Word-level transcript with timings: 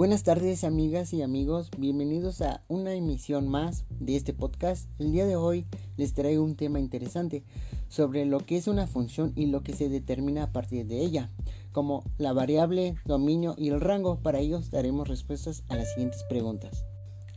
Buenas 0.00 0.22
tardes 0.22 0.64
amigas 0.64 1.12
y 1.12 1.20
amigos, 1.20 1.70
bienvenidos 1.76 2.40
a 2.40 2.64
una 2.68 2.94
emisión 2.94 3.48
más 3.48 3.84
de 3.90 4.16
este 4.16 4.32
podcast. 4.32 4.88
El 4.98 5.12
día 5.12 5.26
de 5.26 5.36
hoy 5.36 5.66
les 5.98 6.14
traigo 6.14 6.42
un 6.42 6.56
tema 6.56 6.80
interesante 6.80 7.44
sobre 7.90 8.24
lo 8.24 8.40
que 8.40 8.56
es 8.56 8.66
una 8.66 8.86
función 8.86 9.34
y 9.36 9.44
lo 9.44 9.62
que 9.62 9.74
se 9.74 9.90
determina 9.90 10.44
a 10.44 10.52
partir 10.52 10.86
de 10.86 11.00
ella, 11.00 11.30
como 11.72 12.02
la 12.16 12.32
variable, 12.32 12.94
dominio 13.04 13.54
y 13.58 13.68
el 13.68 13.82
rango. 13.82 14.20
Para 14.22 14.38
ellos 14.38 14.70
daremos 14.70 15.06
respuestas 15.06 15.64
a 15.68 15.76
las 15.76 15.90
siguientes 15.90 16.24
preguntas. 16.30 16.86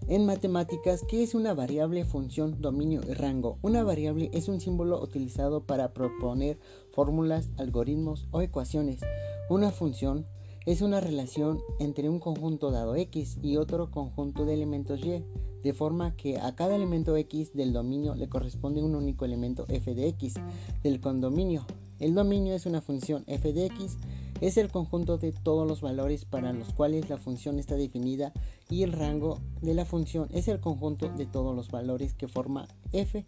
En 0.07 0.25
matemáticas, 0.25 1.03
¿qué 1.05 1.21
es 1.21 1.35
una 1.35 1.53
variable, 1.53 2.05
función, 2.05 2.61
dominio 2.61 3.02
y 3.05 3.11
rango? 3.11 3.57
Una 3.61 3.84
variable 3.84 4.30
es 4.31 4.48
un 4.48 4.61
símbolo 4.61 5.03
utilizado 5.03 5.66
para 5.66 5.91
proponer 5.91 6.57
fórmulas, 6.93 7.49
algoritmos 7.57 8.30
o 8.31 8.41
ecuaciones. 8.41 9.02
Una 9.49 9.71
función 9.71 10.27
es 10.66 10.81
una 10.81 10.99
relación 10.99 11.59
entre 11.80 12.09
un 12.09 12.20
conjunto 12.20 12.71
dado 12.71 12.95
X 12.95 13.38
y 13.41 13.58
otro 13.58 13.91
conjunto 13.91 14.45
de 14.45 14.54
elementos 14.54 14.99
Y, 15.04 15.23
de 15.63 15.73
forma 15.73 16.16
que 16.16 16.40
a 16.40 16.55
cada 16.55 16.76
elemento 16.76 17.16
X 17.17 17.54
del 17.54 17.73
dominio 17.73 18.16
le 18.16 18.30
corresponde 18.30 18.84
un 18.84 18.95
único 18.95 19.26
elemento 19.26 19.66
f 19.70 19.94
de 19.94 20.07
X 20.07 20.35
del 20.84 20.99
condominio. 20.99 21.66
El 21.99 22.13
dominio 22.16 22.54
es 22.54 22.66
una 22.66 22.81
función 22.81 23.23
f 23.27 23.54
de 23.54 23.66
X 23.68 23.98
es 24.41 24.57
el 24.57 24.70
conjunto 24.70 25.18
de 25.18 25.31
todos 25.31 25.66
los 25.66 25.80
valores 25.80 26.26
para 26.26 26.52
los 26.52 26.73
cuales 26.73 27.09
la 27.09 27.18
función 27.18 27.59
está 27.59 27.76
definida 27.76 28.34
y 28.70 28.84
el 28.84 28.91
rango 28.91 29.40
de 29.62 29.73
la 29.73 29.85
función 29.85 30.27
es 30.32 30.49
el 30.49 30.59
conjunto 30.59 31.07
de 31.07 31.26
todos 31.26 31.55
los 31.55 31.71
valores 31.71 32.13
que 32.13 32.27
forma 32.27 32.68
f. 32.91 33.26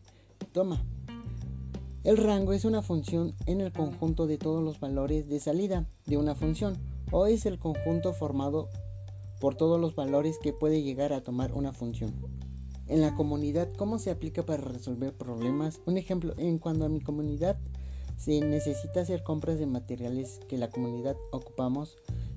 Toma. 0.51 0.83
El 2.03 2.17
rango 2.17 2.51
es 2.51 2.65
una 2.65 2.81
función 2.81 3.33
en 3.45 3.61
el 3.61 3.71
conjunto 3.71 4.27
de 4.27 4.37
todos 4.37 4.61
los 4.61 4.81
valores 4.81 5.29
de 5.29 5.39
salida 5.39 5.87
de 6.05 6.17
una 6.17 6.35
función 6.35 6.77
o 7.17 7.27
es 7.27 7.45
el 7.45 7.57
conjunto 7.57 8.11
formado 8.11 8.67
por 9.39 9.55
todos 9.55 9.79
los 9.79 9.95
valores 9.95 10.37
que 10.37 10.51
puede 10.51 10.83
llegar 10.83 11.13
a 11.13 11.23
tomar 11.23 11.53
una 11.53 11.71
función. 11.71 12.13
En 12.87 12.99
la 12.99 13.15
comunidad, 13.15 13.71
¿cómo 13.77 13.99
se 13.99 14.11
aplica 14.11 14.43
para 14.43 14.61
resolver 14.61 15.13
problemas? 15.13 15.79
Un 15.85 15.97
ejemplo, 15.97 16.33
en 16.37 16.59
cuando 16.59 16.83
a 16.83 16.89
mi 16.89 16.99
comunidad 16.99 17.57
se 18.17 18.41
necesita 18.41 18.99
hacer 18.99 19.23
compras 19.23 19.59
de 19.59 19.65
materiales 19.65 20.41
que 20.49 20.57
la 20.57 20.69
comunidad 20.69 21.15
ocupamos, 21.31 21.95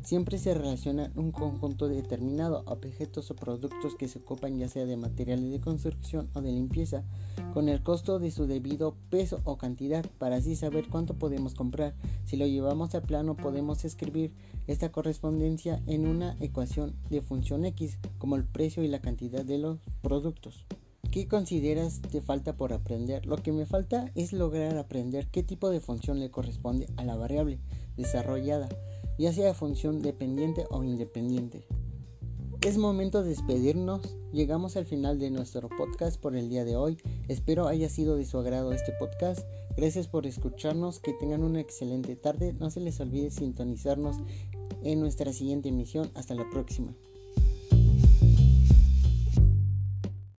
siempre 0.09 0.39
se 0.39 0.55
relaciona 0.55 1.13
un 1.17 1.33
conjunto 1.33 1.87
determinado, 1.87 2.63
objetos 2.65 3.31
o 3.31 3.37
productos 3.37 3.95
que 3.95 4.09
se 4.09 4.21
ocupan 4.21 4.57
ya 4.57 4.67
sea 4.67 4.87
de 4.87 4.97
materiales 4.97 5.51
de 5.51 5.61
construcción 5.61 6.31
o 6.33 6.41
de 6.41 6.51
limpieza, 6.51 7.05
con 7.53 7.69
el 7.69 7.83
costo 7.83 8.19
de 8.19 8.31
su 8.31 8.47
debido 8.47 8.97
peso 9.11 9.43
o 9.45 9.59
cantidad, 9.59 10.07
para 10.17 10.37
así 10.37 10.57
saber 10.57 10.89
cuánto 10.89 11.19
podemos 11.19 11.55
comprar. 11.55 11.95
Si 12.25 12.39
lo 12.39 12.47
llevamos 12.47 12.95
a 12.95 13.03
plano 13.03 13.37
podemos 13.37 13.85
escribir 13.85 14.33
esta 14.67 14.91
correspondencia 14.91 15.83
en 15.87 16.07
una 16.07 16.39
ecuación 16.41 16.97
de 17.11 17.21
función 17.21 17.67
x, 17.67 17.99
como 18.17 18.37
el 18.37 18.45
precio 18.45 18.83
y 18.83 18.89
la 18.89 19.03
cantidad 19.03 19.45
de 19.45 19.59
los 19.59 19.79
productos. 20.01 20.65
¿Qué 21.11 21.29
consideras 21.29 22.01
te 22.01 22.23
falta 22.23 22.57
por 22.57 22.73
aprender? 22.73 23.27
Lo 23.27 23.37
que 23.37 23.53
me 23.53 23.67
falta 23.67 24.11
es 24.15 24.33
lograr 24.33 24.79
aprender 24.79 25.27
qué 25.27 25.43
tipo 25.43 25.69
de 25.69 25.81
función 25.81 26.19
le 26.19 26.31
corresponde 26.31 26.87
a 26.97 27.05
la 27.05 27.15
variable 27.15 27.59
desarrollada, 27.99 28.69
ya 29.19 29.33
sea 29.33 29.53
función 29.53 30.01
dependiente 30.01 30.67
o 30.71 30.83
independiente. 30.85 31.67
Es 32.63 32.77
momento 32.77 33.23
de 33.23 33.31
despedirnos. 33.31 34.17
Llegamos 34.33 34.77
al 34.77 34.85
final 34.85 35.19
de 35.19 35.31
nuestro 35.31 35.69
podcast 35.69 36.21
por 36.21 36.35
el 36.35 36.49
día 36.49 36.65
de 36.65 36.77
hoy. 36.77 36.99
Espero 37.29 37.69
haya 37.69 37.89
sido 37.89 38.17
de 38.17 38.25
su 38.25 38.39
agrado 38.39 38.73
este 38.73 38.93
podcast. 38.99 39.41
Gracias 39.77 40.09
por 40.09 40.27
escucharnos. 40.27 40.99
Que 40.99 41.13
tengan 41.13 41.45
una 41.45 41.61
excelente 41.61 42.17
tarde. 42.17 42.55
No 42.55 42.71
se 42.71 42.81
les 42.81 42.99
olvide 42.99 43.31
sintonizarnos 43.31 44.17
en 44.83 44.99
nuestra 44.99 45.33
siguiente 45.33 45.69
emisión. 45.69 46.11
Hasta 46.15 46.35
la 46.35 46.51
próxima. 46.51 46.95